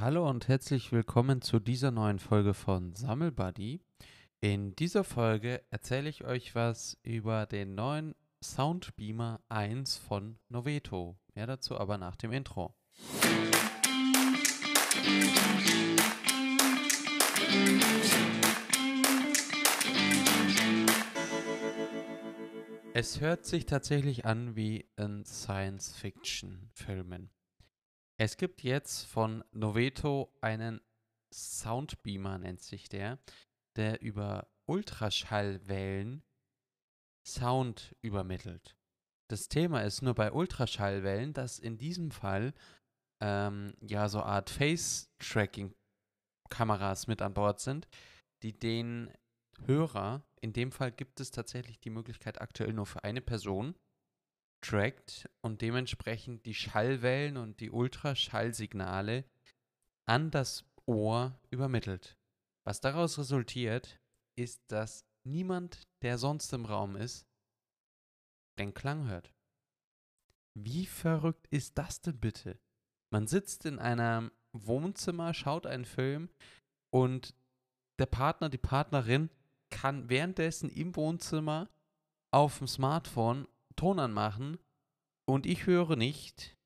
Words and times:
Hallo 0.00 0.30
und 0.30 0.46
herzlich 0.46 0.92
willkommen 0.92 1.42
zu 1.42 1.58
dieser 1.58 1.90
neuen 1.90 2.20
Folge 2.20 2.54
von 2.54 2.94
Sammelbuddy. 2.94 3.80
In 4.40 4.76
dieser 4.76 5.02
Folge 5.02 5.60
erzähle 5.70 6.08
ich 6.08 6.22
euch 6.22 6.54
was 6.54 6.96
über 7.02 7.46
den 7.46 7.74
neuen 7.74 8.14
Soundbeamer 8.40 9.40
1 9.48 9.96
von 9.96 10.38
Noveto. 10.50 11.18
Mehr 11.34 11.48
dazu 11.48 11.80
aber 11.80 11.98
nach 11.98 12.14
dem 12.14 12.30
Intro. 12.30 12.76
Es 22.94 23.20
hört 23.20 23.46
sich 23.46 23.66
tatsächlich 23.66 24.24
an 24.24 24.54
wie 24.54 24.86
in 24.96 25.24
Science-Fiction-Filmen. 25.24 27.30
Es 28.20 28.36
gibt 28.36 28.64
jetzt 28.64 29.06
von 29.06 29.44
Noveto 29.52 30.36
einen 30.40 30.80
Soundbeamer, 31.32 32.38
nennt 32.38 32.60
sich 32.60 32.88
der, 32.88 33.20
der 33.76 34.02
über 34.02 34.48
Ultraschallwellen 34.66 36.24
Sound 37.24 37.94
übermittelt. 38.00 38.76
Das 39.30 39.48
Thema 39.48 39.82
ist 39.82 40.02
nur 40.02 40.14
bei 40.14 40.32
Ultraschallwellen, 40.32 41.32
dass 41.32 41.60
in 41.60 41.78
diesem 41.78 42.10
Fall 42.10 42.54
ähm, 43.20 43.74
ja 43.82 44.08
so 44.08 44.20
Art 44.22 44.50
Face-Tracking-Kameras 44.50 47.06
mit 47.06 47.22
an 47.22 47.34
Bord 47.34 47.60
sind, 47.60 47.86
die 48.42 48.58
den 48.58 49.12
Hörer, 49.64 50.24
in 50.40 50.52
dem 50.52 50.72
Fall 50.72 50.90
gibt 50.90 51.20
es 51.20 51.30
tatsächlich 51.30 51.78
die 51.78 51.90
Möglichkeit 51.90 52.40
aktuell 52.40 52.72
nur 52.72 52.86
für 52.86 53.04
eine 53.04 53.20
Person, 53.20 53.76
trackt 54.60 55.28
und 55.40 55.62
dementsprechend 55.62 56.46
die 56.46 56.54
Schallwellen 56.54 57.36
und 57.36 57.60
die 57.60 57.70
Ultraschallsignale 57.70 59.24
an 60.06 60.30
das 60.30 60.64
Ohr 60.86 61.38
übermittelt. 61.50 62.16
Was 62.64 62.80
daraus 62.80 63.18
resultiert, 63.18 64.00
ist, 64.36 64.62
dass 64.68 65.06
niemand, 65.24 65.86
der 66.02 66.18
sonst 66.18 66.52
im 66.52 66.64
Raum 66.64 66.96
ist, 66.96 67.26
den 68.58 68.74
Klang 68.74 69.08
hört. 69.08 69.32
Wie 70.54 70.86
verrückt 70.86 71.46
ist 71.50 71.78
das 71.78 72.00
denn 72.00 72.18
bitte? 72.18 72.58
Man 73.10 73.26
sitzt 73.26 73.64
in 73.64 73.78
einem 73.78 74.32
Wohnzimmer, 74.52 75.34
schaut 75.34 75.66
einen 75.66 75.84
Film 75.84 76.30
und 76.90 77.34
der 77.98 78.06
Partner, 78.06 78.48
die 78.48 78.58
Partnerin 78.58 79.30
kann 79.70 80.08
währenddessen 80.08 80.70
im 80.70 80.96
Wohnzimmer 80.96 81.68
auf 82.30 82.58
dem 82.58 82.66
Smartphone 82.66 83.46
Ton 83.78 84.00
anmachen 84.00 84.58
und 85.24 85.46
ich 85.46 85.66
höre 85.66 85.94
nicht, 85.94 86.56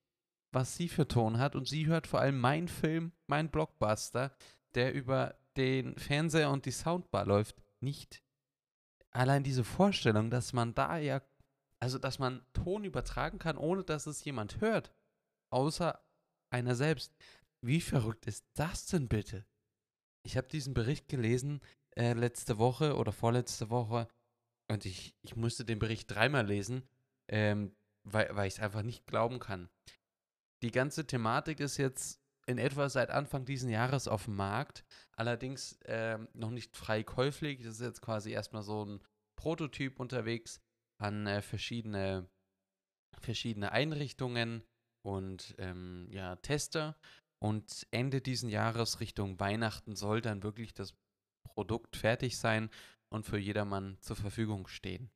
was 0.50 0.76
sie 0.76 0.88
für 0.88 1.06
Ton 1.06 1.38
hat 1.38 1.54
und 1.54 1.68
sie 1.68 1.86
hört 1.86 2.06
vor 2.06 2.20
allem 2.20 2.40
meinen 2.40 2.68
Film, 2.68 3.12
mein 3.26 3.50
Blockbuster, 3.50 4.34
der 4.74 4.94
über 4.94 5.38
den 5.56 5.96
Fernseher 5.98 6.50
und 6.50 6.64
die 6.64 6.70
Soundbar 6.70 7.26
läuft, 7.26 7.62
nicht. 7.80 8.22
Allein 9.10 9.44
diese 9.44 9.62
Vorstellung, 9.62 10.30
dass 10.30 10.54
man 10.54 10.74
da 10.74 10.96
ja, 10.96 11.20
also 11.80 11.98
dass 11.98 12.18
man 12.18 12.46
Ton 12.54 12.84
übertragen 12.84 13.38
kann, 13.38 13.58
ohne 13.58 13.84
dass 13.84 14.06
es 14.06 14.24
jemand 14.24 14.62
hört, 14.62 14.94
außer 15.50 16.02
einer 16.50 16.74
selbst. 16.74 17.14
Wie 17.60 17.82
verrückt 17.82 18.26
ist 18.26 18.46
das 18.54 18.86
denn 18.86 19.08
bitte? 19.08 19.44
Ich 20.24 20.38
habe 20.38 20.48
diesen 20.48 20.72
Bericht 20.72 21.08
gelesen 21.08 21.60
äh, 21.94 22.14
letzte 22.14 22.56
Woche 22.58 22.96
oder 22.96 23.12
vorletzte 23.12 23.68
Woche 23.68 24.08
und 24.70 24.86
ich, 24.86 25.14
ich 25.20 25.36
musste 25.36 25.66
den 25.66 25.78
Bericht 25.78 26.10
dreimal 26.10 26.46
lesen, 26.46 26.88
ähm, 27.32 27.74
weil, 28.04 28.28
weil 28.36 28.46
ich 28.46 28.54
es 28.54 28.60
einfach 28.60 28.82
nicht 28.82 29.06
glauben 29.06 29.40
kann. 29.40 29.68
Die 30.62 30.70
ganze 30.70 31.06
Thematik 31.06 31.58
ist 31.58 31.78
jetzt 31.78 32.20
in 32.46 32.58
etwa 32.58 32.88
seit 32.88 33.10
Anfang 33.10 33.44
dieses 33.44 33.70
Jahres 33.70 34.06
auf 34.06 34.26
dem 34.26 34.36
Markt, 34.36 34.84
allerdings 35.16 35.80
äh, 35.82 36.18
noch 36.34 36.50
nicht 36.50 36.76
frei 36.76 37.02
käuflich. 37.02 37.62
Das 37.62 37.74
ist 37.74 37.80
jetzt 37.80 38.02
quasi 38.02 38.32
erstmal 38.32 38.62
so 38.62 38.84
ein 38.84 39.00
Prototyp 39.36 39.98
unterwegs 39.98 40.60
an 41.00 41.26
äh, 41.26 41.40
verschiedene, 41.42 42.28
verschiedene 43.18 43.72
Einrichtungen 43.72 44.62
und 45.04 45.54
ähm, 45.58 46.06
ja, 46.10 46.36
Tester. 46.36 46.96
Und 47.40 47.86
Ende 47.90 48.20
dieses 48.20 48.50
Jahres 48.50 49.00
Richtung 49.00 49.40
Weihnachten 49.40 49.96
soll 49.96 50.20
dann 50.20 50.42
wirklich 50.44 50.74
das 50.74 50.94
Produkt 51.44 51.96
fertig 51.96 52.38
sein 52.38 52.70
und 53.08 53.26
für 53.26 53.38
jedermann 53.38 53.98
zur 54.00 54.16
Verfügung 54.16 54.68
stehen. 54.68 55.10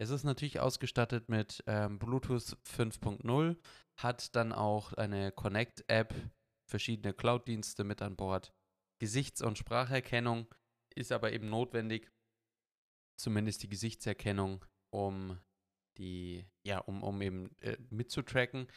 Es 0.00 0.10
ist 0.10 0.22
natürlich 0.22 0.60
ausgestattet 0.60 1.28
mit 1.28 1.64
ähm, 1.66 1.98
Bluetooth 1.98 2.56
5.0, 2.64 3.56
hat 3.96 4.36
dann 4.36 4.52
auch 4.52 4.92
eine 4.92 5.32
Connect-App, 5.32 6.14
verschiedene 6.70 7.12
Cloud-Dienste 7.12 7.82
mit 7.82 8.00
an 8.00 8.14
Bord. 8.14 8.54
Gesichts- 9.00 9.42
und 9.42 9.58
Spracherkennung 9.58 10.46
ist 10.94 11.10
aber 11.10 11.32
eben 11.32 11.50
notwendig, 11.50 12.12
zumindest 13.16 13.64
die 13.64 13.68
Gesichtserkennung, 13.68 14.64
um 14.90 15.36
die, 15.98 16.46
ja, 16.64 16.78
um, 16.78 17.02
um 17.02 17.20
eben 17.20 17.50
äh, 17.60 17.76
mitzutracken. 17.90 18.68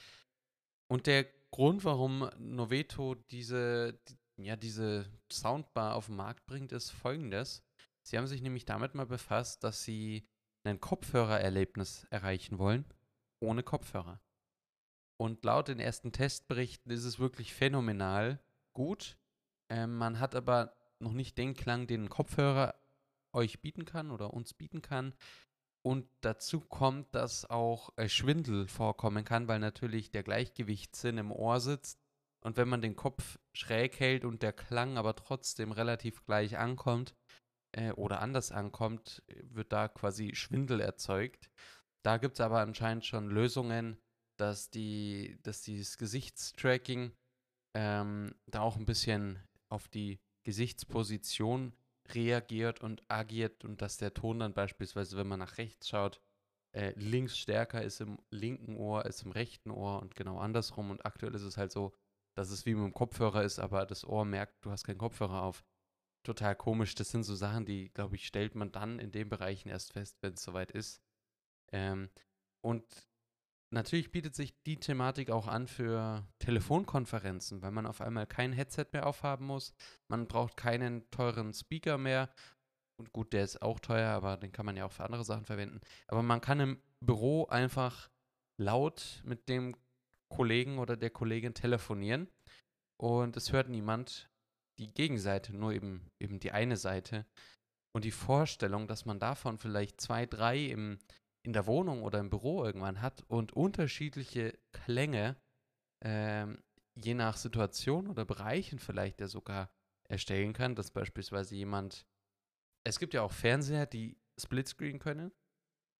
Und 0.88 1.06
der 1.06 1.26
Grund, 1.52 1.86
warum 1.86 2.30
Noveto 2.40 3.14
diese, 3.14 3.94
die, 4.08 4.18
ja, 4.44 4.56
diese 4.56 5.06
Soundbar 5.32 5.96
auf 5.96 6.08
den 6.08 6.16
Markt 6.16 6.48
bringt, 6.48 6.72
ist 6.72 6.90
folgendes. 6.90 7.64
Sie 8.02 8.18
haben 8.18 8.26
sich 8.26 8.42
nämlich 8.42 8.66
damit 8.66 8.96
mal 8.96 9.06
befasst, 9.06 9.64
dass 9.64 9.84
sie 9.84 10.28
ein 10.64 10.80
Kopfhörererlebnis 10.80 12.06
erreichen 12.10 12.60
wollen, 12.60 12.86
ohne 13.40 13.64
Kopfhörer. 13.64 14.22
Und 15.18 15.44
laut 15.46 15.68
den 15.68 15.80
ersten 15.80 16.12
Testberichten 16.12 16.92
ist 16.92 17.06
es 17.06 17.20
wirklich 17.20 17.54
phänomenal 17.54 18.40
gut. 18.74 19.18
Ähm, 19.70 19.96
man 19.98 20.20
hat 20.20 20.36
aber 20.36 20.74
noch 21.00 21.14
nicht 21.14 21.38
den 21.38 21.54
Klang, 21.54 21.88
den 21.88 22.06
ein 22.06 22.10
Kopfhörer 22.10 22.76
euch 23.34 23.62
bieten 23.62 23.86
kann 23.86 24.12
oder 24.12 24.34
uns 24.34 24.54
bieten 24.54 24.82
kann. 24.82 25.14
Und 25.84 26.08
dazu 26.22 26.60
kommt, 26.60 27.16
dass 27.16 27.50
auch 27.50 27.92
äh, 27.98 28.08
Schwindel 28.08 28.68
vorkommen 28.68 29.26
kann, 29.26 29.48
weil 29.48 29.60
natürlich 29.60 30.12
der 30.12 30.24
Gleichgewichtssinn 30.24 31.18
im 31.18 31.32
Ohr 31.32 31.60
sitzt. 31.60 32.00
Und 32.42 32.58
wenn 32.58 32.70
man 32.70 32.82
den 32.82 32.96
Kopf 32.96 33.40
schräg 33.54 34.00
hält 34.00 34.26
und 34.26 34.42
der 34.42 34.54
Klang 34.54 34.98
aber 34.98 35.16
trotzdem 35.16 35.72
relativ 35.72 36.24
gleich 36.26 36.58
ankommt, 36.58 37.16
äh, 37.74 37.92
oder 37.92 38.22
anders 38.22 38.52
ankommt, 38.52 39.24
wird 39.44 39.72
da 39.72 39.88
quasi 39.88 40.36
Schwindel 40.36 40.80
erzeugt. 40.80 41.50
Da 42.04 42.18
gibt 42.18 42.36
es 42.36 42.42
aber 42.42 42.60
anscheinend 42.60 43.06
schon 43.06 43.30
Lösungen, 43.30 43.98
dass, 44.38 44.70
die, 44.70 45.38
dass 45.44 45.62
dieses 45.62 45.98
Gesichtstracking 45.98 47.12
ähm, 47.76 48.36
da 48.48 48.62
auch 48.62 48.76
ein 48.76 48.86
bisschen 48.86 49.40
auf 49.70 49.88
die 49.88 50.20
Gesichtsposition 50.44 51.74
reagiert 52.14 52.82
und 52.82 53.04
agiert 53.08 53.64
und 53.64 53.82
dass 53.82 53.98
der 53.98 54.14
Ton 54.14 54.40
dann 54.40 54.54
beispielsweise, 54.54 55.16
wenn 55.18 55.28
man 55.28 55.40
nach 55.40 55.58
rechts 55.58 55.88
schaut, 55.88 56.20
äh, 56.74 56.94
links 56.96 57.38
stärker 57.38 57.82
ist 57.82 58.02
im 58.02 58.18
linken 58.32 58.78
Ohr 58.78 59.06
als 59.06 59.24
im 59.24 59.32
rechten 59.32 59.72
Ohr 59.72 60.02
und 60.02 60.16
genau 60.16 60.40
andersrum. 60.40 60.90
Und 60.90 61.06
aktuell 61.06 61.36
ist 61.36 61.44
es 61.44 61.58
halt 61.58 61.72
so, 61.72 61.94
dass 62.36 62.50
es 62.50 62.66
wie 62.66 62.74
mit 62.74 62.86
dem 62.86 62.94
Kopfhörer 62.94 63.44
ist, 63.44 63.60
aber 63.60 63.86
das 63.86 64.06
Ohr 64.06 64.26
merkt, 64.26 64.66
du 64.66 64.72
hast 64.72 64.86
keinen 64.86 64.98
Kopfhörer 64.98 65.44
auf 65.44 65.64
total 66.24 66.56
komisch. 66.56 66.96
Das 66.96 67.10
sind 67.10 67.24
so 67.24 67.36
Sachen, 67.36 67.66
die, 67.66 67.90
glaube 67.90 68.16
ich, 68.16 68.26
stellt 68.26 68.56
man 68.56 68.72
dann 68.72 69.00
in 69.00 69.12
den 69.12 69.30
Bereichen 69.30 69.70
erst 69.70 69.94
fest, 69.94 70.18
wenn 70.22 70.34
es 70.34 70.44
soweit 70.44 70.72
ist. 70.72 71.02
Ähm, 71.72 72.10
und 72.62 72.84
natürlich 73.72 74.12
bietet 74.12 74.36
sich 74.36 74.62
die 74.64 74.80
Thematik 74.80 75.32
auch 75.32 75.48
an 75.48 75.68
für 75.68 76.28
Telefonkonferenzen, 76.40 77.62
weil 77.62 77.72
man 77.72 77.86
auf 77.86 78.02
einmal 78.02 78.28
kein 78.28 78.54
Headset 78.54 78.88
mehr 78.94 79.08
aufhaben 79.08 79.46
muss. 79.46 79.74
Man 80.08 80.28
braucht 80.28 80.58
keinen 80.58 81.10
teuren 81.12 81.54
Speaker 81.54 81.98
mehr. 81.98 82.30
Und 82.98 83.14
gut, 83.14 83.34
der 83.34 83.44
ist 83.44 83.62
auch 83.62 83.80
teuer, 83.80 84.12
aber 84.12 84.38
den 84.38 84.52
kann 84.52 84.66
man 84.66 84.78
ja 84.78 84.86
auch 84.86 84.92
für 84.92 85.04
andere 85.04 85.24
Sachen 85.24 85.46
verwenden. 85.46 85.82
Aber 86.08 86.22
man 86.22 86.42
kann 86.42 86.60
im 86.60 86.82
Büro 87.00 87.46
einfach 87.48 88.12
laut 88.58 89.22
mit 89.26 89.50
dem 89.50 89.76
Kollegen 90.30 90.78
oder 90.78 90.96
der 90.96 91.10
Kollegin 91.10 91.54
telefonieren 91.54 92.30
und 92.98 93.36
es 93.36 93.52
hört 93.52 93.70
niemand 93.70 94.31
die 94.80 94.94
Gegenseite, 94.94 95.56
nur 95.56 95.74
eben, 95.74 96.10
eben 96.20 96.40
die 96.40 96.52
eine 96.52 96.78
Seite. 96.78 97.26
Und 97.94 98.06
die 98.06 98.12
Vorstellung, 98.12 98.88
dass 98.88 99.06
man 99.06 99.20
davon 99.20 99.58
vielleicht 99.58 100.00
zwei, 100.00 100.26
drei 100.26 100.66
im, 100.66 101.00
in 101.44 101.54
der 101.54 101.68
Wohnung 101.68 102.04
oder 102.04 102.20
im 102.20 102.30
Büro 102.30 102.64
irgendwann 102.64 103.02
hat 103.02 103.24
und 103.28 103.54
unterschiedliche 103.54 104.58
Klänge, 104.72 105.36
ähm, 106.04 106.64
je 106.96 107.14
nach 107.14 107.38
Situation 107.38 108.08
oder 108.08 108.26
Bereichen 108.26 108.80
vielleicht 108.80 109.22
ja 109.22 109.28
sogar 109.28 109.72
erstellen 110.10 110.54
kann, 110.54 110.76
dass 110.76 110.92
beispielsweise 110.92 111.56
jemand, 111.56 112.06
es 112.84 113.00
gibt 113.00 113.14
ja 113.14 113.22
auch 113.22 113.32
Fernseher, 113.32 113.86
die 113.86 114.18
Splitscreen 114.40 115.00
können 115.00 115.32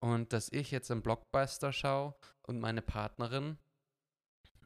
und 0.00 0.32
dass 0.32 0.50
ich 0.50 0.70
jetzt 0.70 0.90
einen 0.90 1.02
Blockbuster 1.02 1.72
schaue 1.72 2.14
und 2.42 2.60
meine 2.60 2.82
Partnerin, 2.82 3.58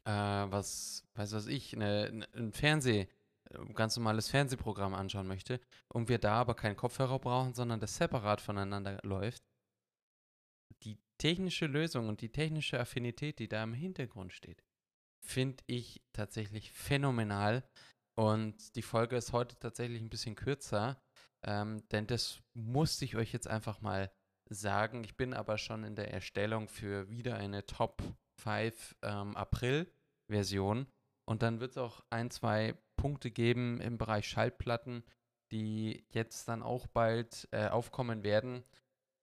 äh, 0.05 0.11
was, 0.11 1.07
weiß 1.15 1.33
was 1.33 1.47
ich, 1.47 1.75
eine, 1.75 2.27
ein 2.35 2.53
Fernseh, 2.53 3.09
ganz 3.75 3.97
normales 3.97 4.29
Fernsehprogramm 4.29 4.95
anschauen 4.95 5.27
möchte 5.27 5.61
und 5.89 6.09
wir 6.09 6.19
da 6.19 6.35
aber 6.35 6.55
keinen 6.55 6.77
Kopfhörer 6.77 7.19
brauchen, 7.19 7.55
sondern 7.55 7.81
das 7.81 7.97
separat 7.97 8.41
voneinander 8.41 8.99
läuft, 9.03 9.43
die 10.83 10.99
technische 11.19 11.67
Lösung 11.67 12.09
und 12.09 12.21
die 12.21 12.31
technische 12.31 12.79
Affinität, 12.79 13.39
die 13.39 13.49
da 13.49 13.63
im 13.63 13.75
Hintergrund 13.75 14.33
steht, 14.33 14.63
finde 15.25 15.63
ich 15.67 16.03
tatsächlich 16.13 16.73
phänomenal. 16.73 17.65
Und 18.19 18.77
die 18.77 18.83
Folge 18.83 19.17
ist 19.17 19.33
heute 19.33 19.57
tatsächlich 19.59 20.01
ein 20.01 20.11
bisschen 20.11 20.37
kürzer, 20.37 21.01
ähm, 21.43 21.87
denn 21.91 22.07
das 22.07 22.41
musste 22.55 23.05
ich 23.05 23.17
euch 23.17 23.33
jetzt 23.33 23.49
einfach 23.49 23.81
mal 23.81 24.11
sagen. 24.49 25.05
Ich 25.05 25.17
bin 25.17 25.35
aber 25.35 25.59
schon 25.59 25.85
in 25.85 25.97
der 25.97 26.13
Erstellung 26.13 26.69
für 26.69 27.11
wieder 27.11 27.37
eine 27.37 27.67
Top 27.67 28.03
5 28.41 28.97
ähm, 29.03 29.37
April-Version. 29.37 30.87
Und 31.29 31.43
dann 31.43 31.61
wird 31.61 31.73
es 31.73 31.79
auch 31.79 32.05
ein, 32.11 32.31
zwei 32.31 32.77
Punkte 33.07 33.31
geben 33.31 33.81
im 33.81 33.99
Bereich 33.99 34.27
Schallplatten, 34.27 35.05
die 35.53 36.05
jetzt 36.11 36.49
dann 36.49 36.61
auch 36.61 36.89
bald 36.89 37.47
äh, 37.53 37.69
aufkommen 37.69 38.25
werden. 38.25 38.65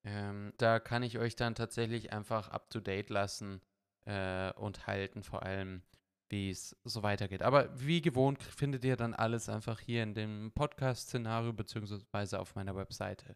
Ähm, 0.05 0.53
da 0.55 0.79
kann 0.79 1.03
ich 1.03 1.19
euch 1.19 1.35
dann 1.35 1.53
tatsächlich 1.53 2.13
einfach 2.13 2.47
up-to-date 2.47 3.09
lassen 3.09 3.59
äh, 4.05 4.53
und 4.53 4.87
halten, 4.87 5.21
vor 5.21 5.43
allem 5.43 5.81
wie 6.29 6.49
es 6.49 6.77
so 6.85 7.03
weitergeht. 7.03 7.41
Aber 7.41 7.77
wie 7.77 8.01
gewohnt 8.01 8.41
findet 8.41 8.85
ihr 8.85 8.95
dann 8.95 9.13
alles 9.13 9.49
einfach 9.49 9.81
hier 9.81 10.01
in 10.03 10.13
dem 10.13 10.53
Podcast-Szenario 10.55 11.51
beziehungsweise 11.51 12.39
auf 12.39 12.55
meiner 12.55 12.77
Webseite. 12.77 13.35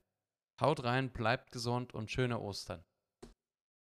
Haut 0.62 0.86
rein, 0.86 1.12
bleibt 1.12 1.52
gesund 1.52 1.94
und 1.94 2.10
schöne 2.10 2.40
Ostern. 2.40 2.86